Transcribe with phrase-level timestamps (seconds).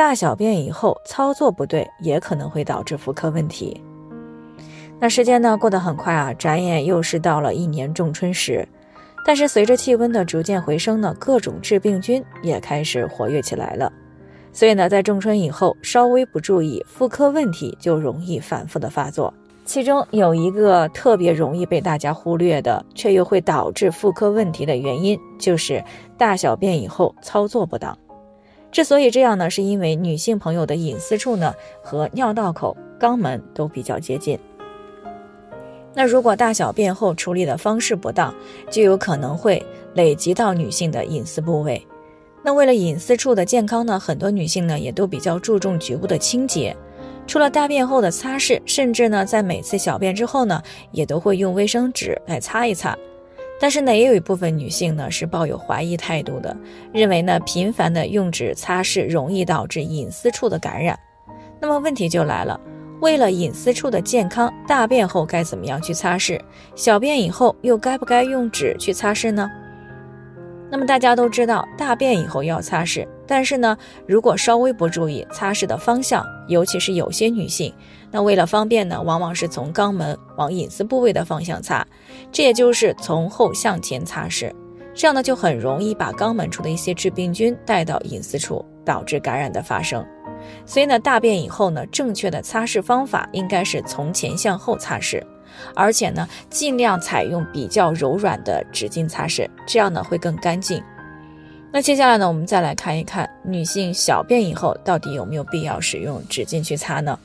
[0.00, 3.78] 大小便以后操作不对，也可能会导致妇科问题。
[4.98, 8.66] 那时间呢过得很快啊，转眼又是到了一年仲春时。
[9.26, 13.92] 但是随着气温的逐渐回升呢，各种致病菌也开始活跃起来了。
[14.54, 19.30] 所以呢，在仲春以后，稍微不注意，妇科问题就容易反复的发作。
[19.66, 25.84] 其中有一个特别容易被大家忽略的，却又会导致妇科问题的原因，就是
[26.16, 27.94] 大小便以后操作不当。
[28.72, 31.52] 之所以这样呢，是因为女性朋友的隐私处呢
[31.82, 34.38] 和尿道口、肛门都比较接近。
[35.92, 38.32] 那如果大小便后处理的方式不当，
[38.70, 39.60] 就有可能会
[39.94, 41.84] 累积到女性的隐私部位。
[42.44, 46.74] 那为了隐私处的健康呢，很多女性呢也都比较注重局部的清洁，
[47.26, 50.62] 除了大便后的擦拭，甚至呢在每次小便之后呢，
[50.92, 52.96] 也都会用卫生纸来擦一擦。
[53.60, 56.56] 但是呢，也有一部分女性呢是抱有怀疑态度的，
[56.94, 60.98] 认为呢频繁的用纸擦拭容易导致隐私处的感染。
[61.60, 62.58] 那么问题就来了，
[63.02, 66.40] 为了隐私处的健康，大便后该怎么样去擦拭？
[66.74, 69.46] 小便以后又该不该用纸去擦拭呢？
[70.70, 73.06] 那么大家都知道，大便以后要擦拭。
[73.26, 73.76] 但是呢，
[74.06, 77.74] 如果稍微不注意擦拭的方向，尤其是有些女性，
[78.10, 81.86] 那为了方便呢，往往是从肛门往隐私部位的方向擦，
[82.30, 84.52] 这也就是从后向前擦拭，
[84.94, 90.04] 这样呢就很容易把肛门处的一些致病菌带到隐私处，导致感染的发生。
[90.64, 95.22] 所以呢，大便以后呢，正确的擦拭方法应该是从前向后擦拭，
[95.74, 100.82] 而且呢，尽量采用比较柔软的纸巾擦拭，这样呢会更干净。
[101.72, 107.18] 那接下来呢，我们再来看一看女性小便以后到底有没有必要使用纸巾去擦呢？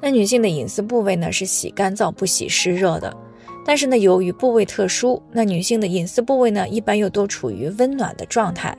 [0.00, 3.16] 那女性的隐私部位呢是洗干燥不洗湿热的，
[3.64, 8.76] 但是呢，由于部位特殊，那女性的隐私部位呢一般又都处于温暖的状态。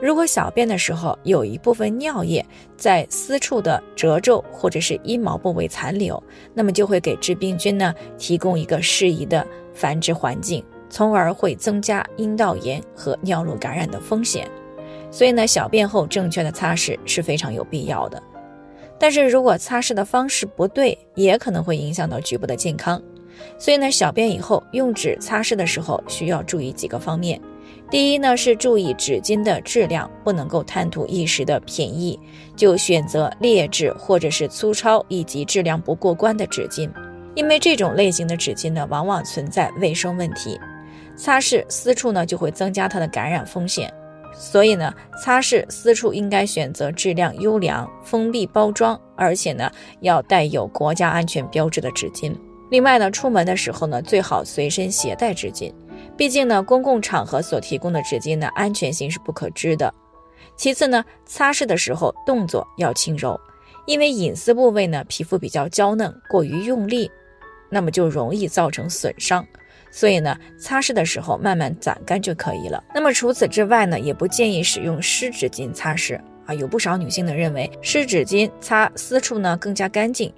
[0.00, 2.44] 如果小便的时候有一部分尿液
[2.76, 6.22] 在私处的褶皱或者是阴毛部位残留，
[6.54, 10.64] 那么就会给致病菌呢提供一个适宜的繁殖环境。
[10.92, 14.50] 从而会增加阴道炎和尿路感染的风险，
[15.08, 18.20] 所以呢，小便后正确的擦拭是非常有必要的。
[18.98, 23.00] 但是如果擦拭的方式不对，也可能会影响到局部的健康。
[23.56, 27.40] 所以呢，小便以后用纸擦拭的时候需要注意几个方面。
[27.90, 32.18] 第一呢，是注意纸巾的质量，不能够贪图一时的便宜，
[32.54, 36.88] 就选择劣质或者是粗糙以及质量不过关的纸巾，
[37.34, 40.58] 因为这种类型的纸巾呢，往往存在卫生问题。
[41.16, 43.92] 擦拭私处呢，就会增加它的感染风险，
[44.32, 49.68] 所以呢，擦拭私处应该选择质量优良、封闭包装，而且呢，
[50.00, 52.32] 要带有国家安全标志的纸巾。
[52.70, 55.72] 另外呢，出门的时候呢，最好随身携带纸巾，
[56.20, 59.90] 毕竟呢，公共场合所提供的纸巾呢，安全性是不可知的。
[60.54, 63.40] 其次呢，擦拭的时候动作要轻柔，
[63.86, 67.10] 因为隐私部位呢，皮肤比较娇嫩，过于用力，
[67.70, 69.42] 那么就容易造成损伤。
[69.90, 72.84] 所以呢，擦拭的时候慢慢攒干就可以了。
[72.94, 76.52] 那么除此之外呢，也不建议使用湿纸巾擦拭啊。
[76.52, 80.30] 有不少女性呢认为湿纸巾擦私处呢更加干净，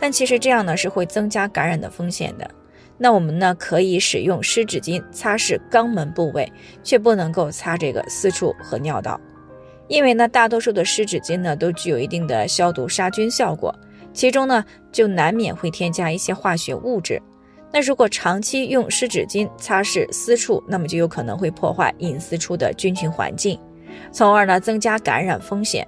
[0.00, 2.50] 但其实这样呢是会增加感染的风险的。
[2.98, 9.20] 那我们呢可以使用湿纸巾擦拭肛门部位，却不能够擦这个私处和尿道，
[9.86, 13.74] 因为呢大多数的湿纸巾呢都具有一定的消毒杀菌效果，
[14.12, 17.22] 其中呢就难免会添加一些化学物质。
[17.70, 23.60] 那如果长期用湿纸巾擦拭私处，那么就有可能会破坏隐私处的菌群环境，
[24.10, 25.86] 从而呢增加感染风险。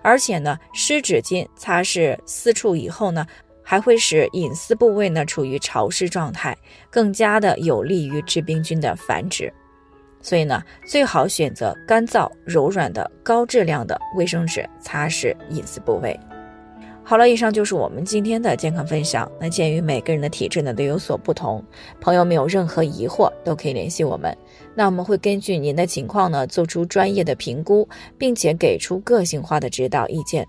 [0.00, 3.26] 而且呢，湿纸巾擦拭私处以后呢，
[3.70, 6.56] 还会使隐私部位呢处于潮湿状态，
[6.88, 9.52] 更加的有利于致病菌的繁殖。
[10.22, 16.18] 所以呢，最好选择干燥柔软的高质量的卫生纸擦拭隐私部位。
[17.04, 19.30] 好了，以上就是我们今天的健康分享。
[19.38, 21.62] 那鉴于每个人的体质呢都有所不同，
[22.00, 24.34] 朋友们有任何疑惑都可以联系我们。
[24.74, 27.86] 那我们会根据您的情况呢做出专业的评估，
[28.16, 30.48] 并且给出个性化的指导意见。